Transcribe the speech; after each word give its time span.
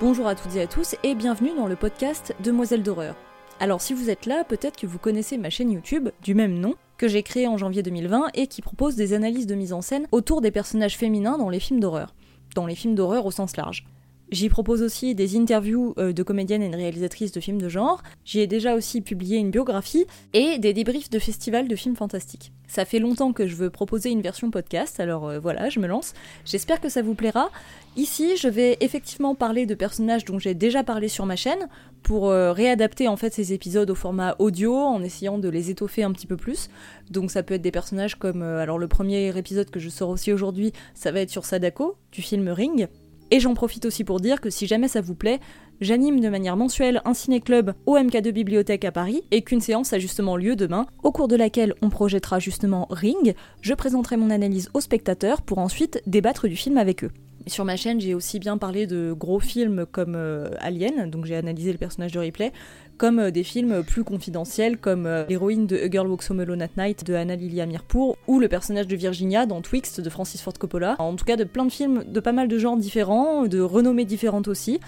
Bonjour 0.00 0.26
à 0.28 0.34
toutes 0.34 0.56
et 0.56 0.62
à 0.62 0.66
tous 0.66 0.96
et 1.02 1.14
bienvenue 1.14 1.54
dans 1.54 1.66
le 1.66 1.76
podcast 1.76 2.34
Demoiselle 2.42 2.82
d'horreur. 2.82 3.16
Alors 3.60 3.82
si 3.82 3.92
vous 3.92 4.08
êtes 4.08 4.24
là, 4.24 4.44
peut-être 4.44 4.78
que 4.78 4.86
vous 4.86 4.98
connaissez 4.98 5.36
ma 5.36 5.50
chaîne 5.50 5.70
YouTube 5.70 6.08
du 6.22 6.34
même 6.34 6.58
nom 6.58 6.74
que 6.96 7.06
j'ai 7.06 7.22
créée 7.22 7.46
en 7.46 7.58
janvier 7.58 7.82
2020 7.82 8.28
et 8.32 8.46
qui 8.46 8.62
propose 8.62 8.96
des 8.96 9.12
analyses 9.12 9.46
de 9.46 9.54
mise 9.54 9.74
en 9.74 9.82
scène 9.82 10.06
autour 10.10 10.40
des 10.40 10.50
personnages 10.50 10.96
féminins 10.96 11.36
dans 11.36 11.50
les 11.50 11.60
films 11.60 11.80
d'horreur. 11.80 12.14
Dans 12.54 12.64
les 12.64 12.76
films 12.76 12.94
d'horreur 12.94 13.26
au 13.26 13.30
sens 13.30 13.58
large. 13.58 13.84
J'y 14.30 14.48
propose 14.48 14.82
aussi 14.82 15.16
des 15.16 15.36
interviews 15.36 15.92
euh, 15.98 16.12
de 16.12 16.22
comédiennes 16.22 16.62
et 16.62 16.68
de 16.68 16.76
réalisatrices 16.76 17.32
de 17.32 17.40
films 17.40 17.60
de 17.60 17.68
genre. 17.68 18.00
J'y 18.24 18.38
ai 18.38 18.46
déjà 18.46 18.76
aussi 18.76 19.00
publié 19.00 19.38
une 19.38 19.50
biographie 19.50 20.06
et 20.34 20.58
des 20.58 20.72
débriefs 20.72 21.10
de 21.10 21.18
festivals 21.18 21.66
de 21.66 21.74
films 21.74 21.96
fantastiques. 21.96 22.52
Ça 22.68 22.84
fait 22.84 23.00
longtemps 23.00 23.32
que 23.32 23.48
je 23.48 23.56
veux 23.56 23.70
proposer 23.70 24.10
une 24.10 24.22
version 24.22 24.52
podcast, 24.52 25.00
alors 25.00 25.28
euh, 25.28 25.40
voilà, 25.40 25.68
je 25.68 25.80
me 25.80 25.88
lance. 25.88 26.14
J'espère 26.44 26.80
que 26.80 26.88
ça 26.88 27.02
vous 27.02 27.16
plaira. 27.16 27.50
Ici, 27.96 28.36
je 28.36 28.46
vais 28.46 28.76
effectivement 28.80 29.34
parler 29.34 29.66
de 29.66 29.74
personnages 29.74 30.24
dont 30.24 30.38
j'ai 30.38 30.54
déjà 30.54 30.84
parlé 30.84 31.08
sur 31.08 31.26
ma 31.26 31.34
chaîne 31.34 31.68
pour 32.04 32.30
euh, 32.30 32.52
réadapter 32.52 33.08
en 33.08 33.16
fait 33.16 33.34
ces 33.34 33.52
épisodes 33.52 33.90
au 33.90 33.96
format 33.96 34.36
audio 34.38 34.76
en 34.76 35.02
essayant 35.02 35.38
de 35.38 35.48
les 35.48 35.70
étoffer 35.70 36.04
un 36.04 36.12
petit 36.12 36.28
peu 36.28 36.36
plus. 36.36 36.70
Donc 37.10 37.32
ça 37.32 37.42
peut 37.42 37.54
être 37.54 37.62
des 37.62 37.72
personnages 37.72 38.14
comme 38.14 38.42
alors 38.42 38.78
le 38.78 38.86
premier 38.86 39.36
épisode 39.36 39.70
que 39.70 39.80
je 39.80 39.88
sors 39.88 40.08
aussi 40.08 40.32
aujourd'hui, 40.32 40.72
ça 40.94 41.10
va 41.10 41.18
être 41.18 41.30
sur 41.30 41.44
Sadako 41.44 41.96
du 42.12 42.22
film 42.22 42.48
Ring. 42.48 42.86
Et 43.30 43.40
j'en 43.40 43.54
profite 43.54 43.84
aussi 43.84 44.04
pour 44.04 44.20
dire 44.20 44.40
que 44.40 44.50
si 44.50 44.66
jamais 44.66 44.88
ça 44.88 45.00
vous 45.00 45.14
plaît, 45.14 45.40
j'anime 45.80 46.20
de 46.20 46.28
manière 46.28 46.56
mensuelle 46.56 47.00
un 47.04 47.14
ciné-club 47.14 47.74
au 47.86 47.96
MK2 47.96 48.30
Bibliothèque 48.32 48.84
à 48.84 48.92
Paris 48.92 49.22
et 49.30 49.42
qu'une 49.42 49.60
séance 49.60 49.92
a 49.92 49.98
justement 49.98 50.36
lieu 50.36 50.56
demain, 50.56 50.86
au 51.02 51.12
cours 51.12 51.28
de 51.28 51.36
laquelle 51.36 51.74
on 51.82 51.90
projettera 51.90 52.38
justement 52.38 52.86
Ring, 52.90 53.34
je 53.60 53.74
présenterai 53.74 54.16
mon 54.16 54.30
analyse 54.30 54.68
aux 54.74 54.80
spectateurs 54.80 55.42
pour 55.42 55.58
ensuite 55.58 56.02
débattre 56.06 56.48
du 56.48 56.56
film 56.56 56.76
avec 56.76 57.04
eux. 57.04 57.10
Sur 57.46 57.64
ma 57.64 57.76
chaîne, 57.76 58.00
j'ai 58.00 58.14
aussi 58.14 58.38
bien 58.38 58.58
parlé 58.58 58.86
de 58.86 59.14
gros 59.16 59.40
films 59.40 59.86
comme 59.90 60.14
euh, 60.14 60.50
Alien, 60.58 61.08
donc 61.10 61.24
j'ai 61.24 61.36
analysé 61.36 61.72
le 61.72 61.78
personnage 61.78 62.12
de 62.12 62.18
Ripley, 62.18 62.52
comme 62.98 63.18
euh, 63.18 63.30
des 63.30 63.44
films 63.44 63.82
plus 63.82 64.04
confidentiels 64.04 64.76
comme 64.76 65.06
euh, 65.06 65.24
l'héroïne 65.26 65.66
de 65.66 65.78
A 65.78 65.90
Girl 65.90 66.06
Walks 66.06 66.30
Home 66.30 66.40
Alone 66.40 66.60
at 66.60 66.68
Night 66.76 67.04
de 67.06 67.14
Anna 67.14 67.36
Lilia 67.36 67.64
Mirpour 67.64 68.18
ou 68.26 68.40
le 68.40 68.48
personnage 68.48 68.86
de 68.88 68.94
Virginia 68.94 69.46
dans 69.46 69.62
Twixt 69.62 70.02
de 70.02 70.10
Francis 70.10 70.42
Ford 70.42 70.52
Coppola. 70.58 70.96
En 70.98 71.16
tout 71.16 71.24
cas, 71.24 71.36
de 71.36 71.44
plein 71.44 71.64
de 71.64 71.72
films 71.72 72.04
de 72.06 72.20
pas 72.20 72.32
mal 72.32 72.46
de 72.46 72.58
genres 72.58 72.76
différents, 72.76 73.46
de 73.46 73.60
renommées 73.60 74.04
différentes 74.04 74.48
aussi. 74.48 74.78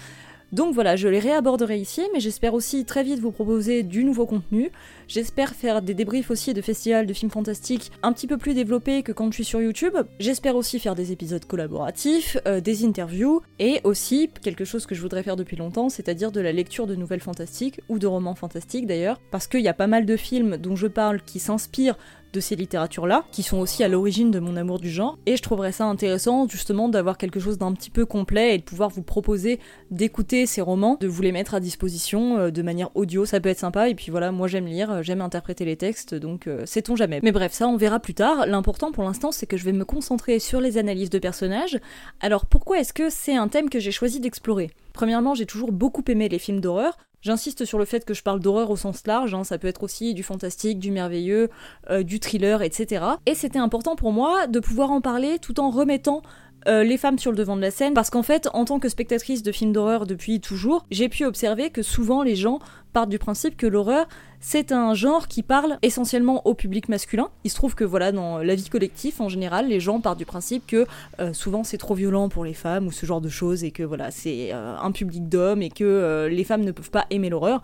Donc 0.53 0.75
voilà, 0.75 0.95
je 0.95 1.07
les 1.07 1.17
réaborderai 1.17 1.79
ici, 1.79 2.03
mais 2.13 2.19
j'espère 2.19 2.53
aussi 2.53 2.85
très 2.85 3.03
vite 3.03 3.19
vous 3.19 3.31
proposer 3.31 3.81
du 3.81 4.03
nouveau 4.03 4.27
contenu. 4.27 4.69
J'espère 5.07 5.55
faire 5.55 5.81
des 5.81 5.95
débriefs 5.95 6.29
aussi 6.29 6.53
de 6.53 6.61
festivals 6.61 7.07
de 7.07 7.13
films 7.13 7.31
fantastiques 7.31 7.91
un 8.03 8.13
petit 8.13 8.27
peu 8.27 8.37
plus 8.37 8.53
développés 8.53 9.01
que 9.01 9.11
quand 9.11 9.31
je 9.31 9.37
suis 9.37 9.45
sur 9.45 9.59
YouTube. 9.59 9.97
J'espère 10.19 10.55
aussi 10.55 10.77
faire 10.77 10.93
des 10.93 11.11
épisodes 11.11 11.43
collaboratifs, 11.45 12.37
euh, 12.47 12.61
des 12.61 12.85
interviews, 12.85 13.41
et 13.57 13.81
aussi 13.83 14.29
quelque 14.43 14.63
chose 14.63 14.85
que 14.85 14.93
je 14.93 15.01
voudrais 15.01 15.23
faire 15.23 15.37
depuis 15.37 15.57
longtemps, 15.57 15.89
c'est-à-dire 15.89 16.31
de 16.31 16.39
la 16.39 16.51
lecture 16.51 16.85
de 16.85 16.93
nouvelles 16.93 17.19
fantastiques, 17.19 17.81
ou 17.89 17.97
de 17.97 18.05
romans 18.05 18.35
fantastiques 18.35 18.85
d'ailleurs, 18.85 19.19
parce 19.31 19.47
qu'il 19.47 19.61
y 19.61 19.67
a 19.67 19.73
pas 19.73 19.87
mal 19.87 20.05
de 20.05 20.15
films 20.15 20.57
dont 20.57 20.75
je 20.75 20.85
parle 20.85 21.23
qui 21.23 21.39
s'inspirent 21.39 21.97
de 22.33 22.39
ces 22.39 22.55
littératures-là, 22.55 23.23
qui 23.31 23.43
sont 23.43 23.59
aussi 23.59 23.83
à 23.83 23.87
l'origine 23.87 24.31
de 24.31 24.39
mon 24.39 24.55
amour 24.55 24.79
du 24.79 24.89
genre, 24.89 25.17
et 25.25 25.37
je 25.37 25.41
trouverais 25.41 25.71
ça 25.71 25.85
intéressant 25.85 26.47
justement 26.49 26.89
d'avoir 26.89 27.17
quelque 27.17 27.39
chose 27.39 27.57
d'un 27.57 27.71
petit 27.73 27.91
peu 27.91 28.05
complet 28.05 28.55
et 28.55 28.57
de 28.57 28.63
pouvoir 28.63 28.89
vous 28.89 29.03
proposer 29.03 29.59
d'écouter 29.91 30.45
ces 30.45 30.61
romans, 30.61 30.97
de 30.99 31.07
vous 31.07 31.21
les 31.21 31.31
mettre 31.31 31.53
à 31.53 31.59
disposition 31.59 32.37
euh, 32.37 32.51
de 32.51 32.61
manière 32.61 32.89
audio, 32.95 33.25
ça 33.25 33.39
peut 33.39 33.49
être 33.49 33.59
sympa, 33.59 33.87
et 33.89 33.95
puis 33.95 34.11
voilà, 34.11 34.31
moi 34.31 34.47
j'aime 34.47 34.65
lire, 34.65 35.03
j'aime 35.03 35.21
interpréter 35.21 35.63
les 35.63 35.77
textes, 35.77 36.15
donc 36.15 36.47
euh, 36.47 36.65
sait-on 36.65 36.95
jamais. 36.95 37.19
Mais 37.23 37.31
bref, 37.31 37.53
ça 37.53 37.67
on 37.67 37.77
verra 37.77 37.99
plus 37.99 38.15
tard, 38.15 38.45
l'important 38.47 38.91
pour 38.91 39.03
l'instant 39.03 39.31
c'est 39.31 39.45
que 39.45 39.55
je 39.55 39.63
vais 39.63 39.71
me 39.71 39.85
concentrer 39.85 40.39
sur 40.39 40.59
les 40.59 40.77
analyses 40.77 41.11
de 41.11 41.19
personnages. 41.19 41.79
Alors 42.19 42.47
pourquoi 42.47 42.79
est-ce 42.79 42.93
que 42.93 43.09
c'est 43.09 43.35
un 43.35 43.47
thème 43.47 43.69
que 43.69 43.79
j'ai 43.79 43.91
choisi 43.91 44.19
d'explorer? 44.19 44.71
Premièrement, 44.93 45.33
j'ai 45.33 45.45
toujours 45.45 45.71
beaucoup 45.71 46.03
aimé 46.07 46.29
les 46.29 46.39
films 46.39 46.61
d'horreur, 46.61 46.97
J'insiste 47.23 47.63
sur 47.63 47.79
le 47.79 47.85
fait 47.85 48.03
que 48.03 48.13
je 48.13 48.21
parle 48.21 48.41
d'horreur 48.41 48.69
au 48.69 48.75
sens 48.75 49.07
large, 49.07 49.33
hein, 49.33 49.45
ça 49.45 49.57
peut 49.57 49.69
être 49.69 49.83
aussi 49.83 50.13
du 50.13 50.23
fantastique, 50.23 50.77
du 50.77 50.91
merveilleux, 50.91 51.49
euh, 51.89 52.03
du 52.03 52.19
thriller, 52.19 52.61
etc. 52.61 53.05
Et 53.25 53.33
c'était 53.33 53.59
important 53.59 53.95
pour 53.95 54.11
moi 54.11 54.45
de 54.47 54.59
pouvoir 54.59 54.91
en 54.91 54.99
parler 54.99 55.39
tout 55.39 55.61
en 55.61 55.69
remettant 55.69 56.21
euh, 56.67 56.83
les 56.83 56.97
femmes 56.97 57.17
sur 57.17 57.31
le 57.31 57.37
devant 57.37 57.55
de 57.55 57.61
la 57.61 57.71
scène, 57.71 57.93
parce 57.93 58.09
qu'en 58.09 58.23
fait, 58.23 58.47
en 58.53 58.65
tant 58.65 58.79
que 58.79 58.89
spectatrice 58.89 59.43
de 59.43 59.51
films 59.51 59.73
d'horreur 59.73 60.05
depuis 60.05 60.39
toujours, 60.39 60.85
j'ai 60.91 61.09
pu 61.09 61.25
observer 61.25 61.69
que 61.69 61.81
souvent 61.81 62.23
les 62.23 62.35
gens 62.35 62.59
partent 62.93 63.09
du 63.09 63.19
principe 63.19 63.57
que 63.57 63.65
l'horreur, 63.65 64.07
c'est 64.39 64.71
un 64.71 64.93
genre 64.93 65.27
qui 65.27 65.41
parle 65.41 65.77
essentiellement 65.81 66.45
au 66.45 66.53
public 66.53 66.89
masculin. 66.89 67.29
Il 67.43 67.49
se 67.49 67.55
trouve 67.55 67.75
que 67.75 67.83
voilà, 67.83 68.11
dans 68.11 68.37
la 68.37 68.55
vie 68.55 68.69
collective 68.69 69.21
en 69.21 69.29
général, 69.29 69.67
les 69.67 69.79
gens 69.79 69.99
partent 69.99 70.19
du 70.19 70.25
principe 70.25 70.67
que 70.67 70.85
euh, 71.19 71.33
souvent 71.33 71.63
c'est 71.63 71.77
trop 71.77 71.95
violent 71.95 72.29
pour 72.29 72.45
les 72.45 72.53
femmes 72.53 72.87
ou 72.87 72.91
ce 72.91 73.05
genre 73.05 73.21
de 73.21 73.29
choses 73.29 73.63
et 73.63 73.71
que 73.71 73.83
voilà, 73.83 74.11
c'est 74.11 74.53
euh, 74.53 74.75
un 74.77 74.91
public 74.91 75.27
d'hommes 75.27 75.61
et 75.61 75.69
que 75.69 76.27
les 76.29 76.43
femmes 76.43 76.63
ne 76.63 76.71
peuvent 76.71 76.91
pas 76.91 77.05
aimer 77.09 77.29
l'horreur. 77.29 77.63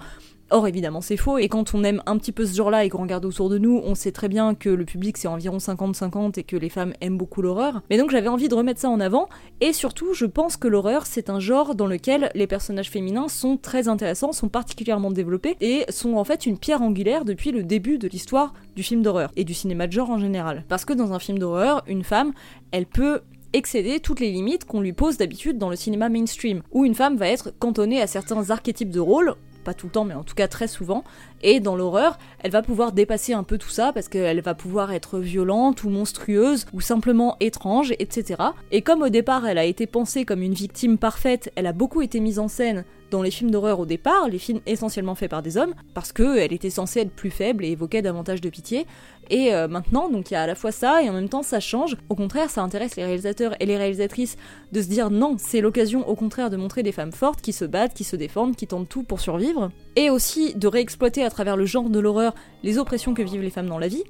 Or 0.51 0.67
évidemment 0.67 1.01
c'est 1.01 1.17
faux, 1.17 1.37
et 1.37 1.47
quand 1.47 1.73
on 1.73 1.83
aime 1.83 2.01
un 2.05 2.17
petit 2.17 2.31
peu 2.31 2.45
ce 2.45 2.55
genre-là 2.55 2.83
et 2.83 2.89
qu'on 2.89 3.03
regarde 3.03 3.25
autour 3.25 3.49
de 3.49 3.57
nous, 3.57 3.81
on 3.83 3.93
sait 3.93 4.11
très 4.11 4.27
bien 4.27 4.55
que 4.55 4.69
le 4.69 4.85
public 4.85 5.17
c'est 5.17 5.27
environ 5.27 5.57
50-50 5.57 6.39
et 6.39 6.43
que 6.43 6.55
les 6.55 6.69
femmes 6.69 6.93
aiment 7.01 7.17
beaucoup 7.17 7.41
l'horreur. 7.41 7.81
Mais 7.89 7.97
donc 7.97 8.09
j'avais 8.09 8.29
envie 8.29 8.47
de 8.47 8.55
remettre 8.55 8.79
ça 8.79 8.89
en 8.89 8.99
avant, 8.99 9.29
et 9.61 9.73
surtout 9.73 10.13
je 10.13 10.25
pense 10.25 10.57
que 10.57 10.67
l'horreur 10.67 11.05
c'est 11.05 11.29
un 11.29 11.39
genre 11.39 11.75
dans 11.75 11.85
lequel 11.85 12.31
les 12.33 12.47
personnages 12.47 12.89
féminins 12.89 13.27
sont 13.27 13.57
très 13.57 13.87
intéressants, 13.87 14.31
sont 14.31 14.49
particulièrement 14.49 15.11
développés, 15.11 15.55
et 15.61 15.85
sont 15.89 16.15
en 16.15 16.23
fait 16.23 16.45
une 16.45 16.57
pierre 16.57 16.81
angulaire 16.81 17.25
depuis 17.25 17.51
le 17.51 17.63
début 17.63 17.97
de 17.97 18.07
l'histoire 18.07 18.53
du 18.75 18.83
film 18.83 19.01
d'horreur, 19.01 19.31
et 19.35 19.43
du 19.43 19.53
cinéma 19.53 19.87
de 19.87 19.91
genre 19.91 20.09
en 20.09 20.17
général. 20.17 20.65
Parce 20.67 20.85
que 20.85 20.93
dans 20.93 21.13
un 21.13 21.19
film 21.19 21.37
d'horreur, 21.37 21.83
une 21.87 22.03
femme, 22.03 22.33
elle 22.71 22.85
peut 22.85 23.21
excéder 23.53 23.99
toutes 23.99 24.19
les 24.19 24.31
limites 24.31 24.65
qu'on 24.65 24.81
lui 24.81 24.93
pose 24.93 25.17
d'habitude 25.17 25.57
dans 25.57 25.69
le 25.69 25.75
cinéma 25.75 26.09
mainstream, 26.09 26.61
où 26.71 26.85
une 26.85 26.95
femme 26.95 27.17
va 27.17 27.27
être 27.27 27.51
cantonnée 27.57 28.01
à 28.01 28.07
certains 28.07 28.49
archétypes 28.49 28.91
de 28.91 28.99
rôle, 28.99 29.35
tout 29.73 29.87
le 29.87 29.91
temps, 29.91 30.05
mais 30.05 30.13
en 30.13 30.23
tout 30.23 30.35
cas 30.35 30.47
très 30.47 30.67
souvent. 30.67 31.03
Et 31.41 31.59
dans 31.59 31.75
l'horreur, 31.75 32.17
elle 32.39 32.51
va 32.51 32.61
pouvoir 32.61 32.91
dépasser 32.91 33.33
un 33.33 33.43
peu 33.43 33.57
tout 33.57 33.69
ça 33.69 33.91
parce 33.93 34.09
qu'elle 34.09 34.41
va 34.41 34.53
pouvoir 34.53 34.91
être 34.91 35.19
violente 35.19 35.83
ou 35.83 35.89
monstrueuse 35.89 36.65
ou 36.73 36.81
simplement 36.81 37.37
étrange, 37.39 37.93
etc. 37.99 38.41
Et 38.71 38.81
comme 38.81 39.01
au 39.01 39.09
départ 39.09 39.47
elle 39.47 39.57
a 39.57 39.65
été 39.65 39.87
pensée 39.87 40.25
comme 40.25 40.41
une 40.41 40.53
victime 40.53 40.97
parfaite, 40.97 41.51
elle 41.55 41.67
a 41.67 41.73
beaucoup 41.73 42.01
été 42.01 42.19
mise 42.19 42.39
en 42.39 42.47
scène 42.47 42.85
dans 43.09 43.21
les 43.21 43.31
films 43.31 43.51
d'horreur 43.51 43.79
au 43.79 43.85
départ, 43.85 44.27
les 44.29 44.39
films 44.39 44.59
essentiellement 44.65 45.15
faits 45.15 45.29
par 45.29 45.41
des 45.41 45.57
hommes, 45.57 45.73
parce 45.93 46.11
qu'elle 46.11 46.53
était 46.53 46.69
censée 46.69 47.01
être 47.01 47.11
plus 47.11 47.31
faible 47.31 47.65
et 47.65 47.69
évoquait 47.69 48.01
davantage 48.01 48.41
de 48.41 48.49
pitié. 48.49 48.85
Et 49.29 49.53
euh, 49.53 49.67
maintenant, 49.67 50.09
donc 50.09 50.31
il 50.31 50.33
y 50.33 50.37
a 50.37 50.41
à 50.41 50.47
la 50.47 50.55
fois 50.55 50.71
ça 50.71 51.03
et 51.03 51.09
en 51.09 51.13
même 51.13 51.29
temps 51.29 51.43
ça 51.43 51.59
change. 51.59 51.95
Au 52.09 52.15
contraire, 52.15 52.49
ça 52.49 52.61
intéresse 52.61 52.95
les 52.95 53.05
réalisateurs 53.05 53.55
et 53.59 53.65
les 53.65 53.77
réalisatrices 53.77 54.37
de 54.71 54.81
se 54.81 54.87
dire 54.87 55.11
non, 55.11 55.35
c'est 55.37 55.61
l'occasion 55.61 56.07
au 56.07 56.15
contraire 56.15 56.49
de 56.49 56.57
montrer 56.57 56.81
des 56.81 56.91
femmes 56.91 57.11
fortes 57.11 57.41
qui 57.41 57.53
se 57.53 57.65
battent, 57.65 57.93
qui 57.93 58.03
se 58.03 58.15
défendent, 58.15 58.55
qui 58.55 58.67
tentent 58.67 58.89
tout 58.89 59.03
pour 59.03 59.19
survivre. 59.19 59.71
Et 59.95 60.09
aussi 60.09 60.55
de 60.55 60.67
réexploiter 60.67 61.23
à 61.23 61.29
travers 61.29 61.57
le 61.57 61.65
genre 61.65 61.89
de 61.89 61.99
l'horreur 61.99 62.33
les 62.63 62.77
oppressions 62.77 63.13
que 63.13 63.21
vivent 63.21 63.41
les 63.41 63.49
femmes 63.49 63.69
dans 63.69 63.79
la 63.79 63.87
vie. 63.87 64.03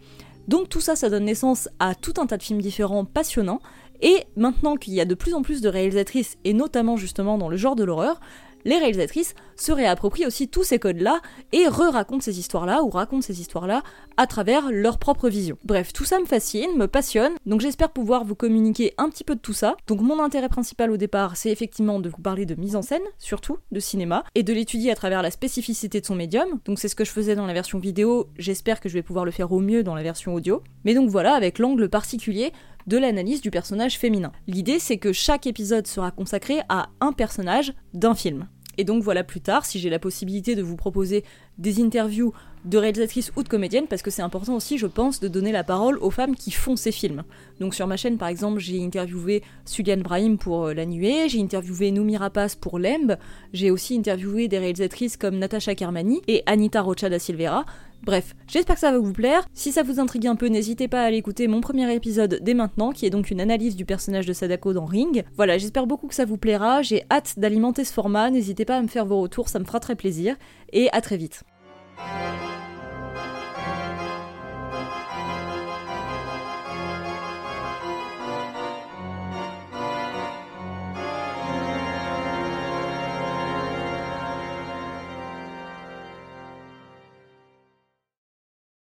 Donc 0.48 0.70
tout 0.70 0.82
ça, 0.82 0.96
ça 0.96 1.10
donne 1.10 1.26
naissance 1.26 1.70
à 1.80 1.96
tout 1.96 2.14
un 2.18 2.26
tas 2.26 2.38
de 2.38 2.44
films 2.44 2.62
différents 2.62 3.06
passionnants. 3.06 3.62
Et 4.02 4.24
maintenant 4.38 4.78
qu'il 4.78 4.94
y 4.94 5.02
a 5.02 5.06
de 5.06 5.14
plus 5.14 5.34
en 5.34 5.42
plus 5.42 5.62
de 5.62 5.70
réalisatrices, 5.70 6.38
et 6.46 6.54
notamment 6.54 6.96
justement 6.96 7.38
dans 7.38 7.50
le 7.50 7.58
genre 7.58 7.76
de 7.76 7.84
l'horreur, 7.84 8.20
les 8.66 8.78
réalisatrices 8.78 9.36
se 9.56 9.72
réapproprient 9.72 10.26
aussi 10.26 10.48
tous 10.48 10.64
ces 10.64 10.80
codes-là 10.80 11.22
et 11.52 11.68
re-racontent 11.68 12.22
ces 12.22 12.40
histoires-là 12.40 12.84
ou 12.84 12.90
racontent 12.90 13.22
ces 13.22 13.42
histoires-là 13.42 13.84
à 14.18 14.28
travers 14.28 14.72
leur 14.72 14.98
propre 14.98 15.30
vision. 15.30 15.58
Bref, 15.64 15.94
tout 15.94 16.06
ça 16.06 16.20
me 16.20 16.26
fascine, 16.26 16.76
me 16.76 16.88
passionne, 16.88 17.34
donc 17.46 17.62
j'espère 17.62 17.90
pouvoir 17.90 18.24
vous 18.24 18.36
communiquer 18.36 18.94
un 18.98 19.10
petit 19.10 19.24
peu 19.24 19.36
de 19.36 19.40
tout 19.40 19.54
ça. 19.54 19.76
Donc 19.88 20.02
mon 20.02 20.22
intérêt 20.22 20.50
principal 20.50 20.92
au 20.92 20.98
départ, 20.98 21.38
c'est 21.38 21.52
effectivement 21.52 22.00
de 22.00 22.10
vous 22.10 22.22
parler 22.22 22.46
de 22.46 22.56
mise 22.56 22.76
en 22.76 22.82
scène, 22.82 23.02
surtout 23.18 23.58
de 23.72 23.80
cinéma, 23.80 24.24
et 24.36 24.44
de 24.44 24.54
l'étudier 24.54 24.92
à 24.92 24.96
travers 24.96 25.22
la 25.22 25.32
spécificité 25.32 26.02
de 26.02 26.06
son 26.06 26.16
médium. 26.16 26.60
Donc 26.66 26.80
c'est 26.80 26.88
ce 26.88 26.96
que 26.96 27.06
je 27.06 27.12
faisais 27.12 27.36
dans 27.36 27.46
la 27.46 27.54
version 27.54 27.80
vidéo, 27.80 28.30
j'espère 28.38 28.80
que 28.80 28.90
je 28.90 28.94
vais 28.94 29.04
pouvoir 29.04 29.26
le 29.26 29.32
faire 29.32 29.52
au 29.52 29.60
mieux 29.60 29.84
dans 29.84 29.96
la 29.96 30.04
version 30.04 30.34
audio. 30.34 30.64
Mais 30.86 30.94
donc 30.94 31.10
voilà, 31.10 31.34
avec 31.34 31.60
l'angle 31.60 31.90
particulier 31.90 32.52
de 32.88 32.98
l'analyse 32.98 33.42
du 33.42 33.52
personnage 33.52 33.98
féminin. 33.98 34.32
L'idée 34.48 34.80
c'est 34.80 34.98
que 34.98 35.14
chaque 35.14 35.48
épisode 35.48 35.88
sera 35.88 36.12
consacré 36.12 36.60
à 36.70 36.90
un 37.02 37.14
personnage 37.14 37.74
d'un 37.94 38.16
film. 38.16 38.48
Et 38.80 38.86
donc 38.86 39.04
voilà 39.04 39.26
plus 39.26 39.42
tard, 39.42 39.66
si 39.66 39.78
j'ai 39.78 39.90
la 39.90 40.00
possibilité 40.00 40.56
de 40.56 40.62
vous 40.62 40.78
proposer 40.78 41.26
des 41.58 41.82
interviews 41.84 42.34
de 42.64 42.78
réalisatrices 42.78 43.34
ou 43.36 43.44
de 43.44 43.50
comédiennes, 43.50 43.88
parce 43.88 44.02
que 44.02 44.10
c'est 44.10 44.22
important 44.22 44.56
aussi, 44.56 44.78
je 44.78 44.88
pense, 44.88 45.20
de 45.20 45.28
donner 45.28 45.52
la 45.52 45.66
parole 45.66 45.98
aux 46.00 46.12
femmes 46.12 46.34
qui 46.34 46.52
font 46.52 46.78
ces 46.78 46.94
films. 46.94 47.24
Donc 47.60 47.76
sur 47.76 47.88
ma 47.88 47.98
chaîne, 47.98 48.18
par 48.18 48.30
exemple, 48.30 48.60
j'ai 48.60 48.82
interviewé 48.82 49.44
Sulian 49.66 49.98
Brahim 49.98 50.38
pour 50.38 50.68
euh, 50.68 50.74
La 50.74 50.86
Nuée, 50.86 51.28
j'ai 51.28 51.42
interviewé 51.42 51.92
Noumi 51.92 52.16
Rapace 52.16 52.56
pour 52.56 52.80
Lemb, 52.80 53.18
j'ai 53.52 53.70
aussi 53.70 53.98
interviewé 53.98 54.48
des 54.48 54.60
réalisatrices 54.60 55.18
comme 55.18 55.38
Natasha 55.40 55.76
Kermani 55.76 56.22
et 56.30 56.44
Anita 56.46 56.82
Rocha 56.82 57.10
da 57.10 57.20
Silveira, 57.20 57.66
Bref, 58.04 58.36
j'espère 58.48 58.76
que 58.76 58.82
ça 58.82 58.92
va 58.92 58.98
vous 58.98 59.14
plaire. 59.14 59.46
Si 59.54 59.72
ça 59.72 59.84
vous 59.84 60.00
intrigue 60.00 60.28
un 60.28 60.36
peu, 60.36 60.48
n'hésitez 60.48 60.88
pas 60.88 61.02
à 61.02 61.06
aller 61.06 61.18
écouter 61.18 61.48
mon 61.48 61.62
premier 61.62 61.94
épisode 61.94 62.40
dès 62.42 62.54
maintenant, 62.54 62.92
qui 62.92 63.06
est 63.06 63.10
donc 63.10 63.30
une 63.30 63.42
analyse 63.42 63.76
du 63.76 63.86
personnage 63.86 64.26
de 64.26 64.34
Sadako 64.34 64.74
dans 64.74 64.86
Ring. 64.86 65.24
Voilà, 65.36 65.58
j'espère 65.58 65.86
beaucoup 65.86 66.08
que 66.08 66.16
ça 66.16 66.26
vous 66.26 66.38
plaira. 66.38 66.82
J'ai 66.82 67.04
hâte 67.12 67.36
d'alimenter 67.38 67.84
ce 67.84 67.94
format. 67.94 68.30
N'hésitez 68.30 68.66
pas 68.66 68.78
à 68.78 68.82
me 68.82 68.88
faire 68.88 69.06
vos 69.06 69.22
retours, 69.22 69.50
ça 69.50 69.60
me 69.60 69.66
fera 69.66 69.80
très 69.80 69.96
plaisir. 69.96 70.36
Et 70.72 70.90
à 70.92 71.02
très 71.02 71.18
vite. 71.18 71.44